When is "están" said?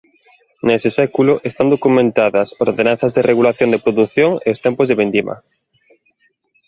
1.49-1.67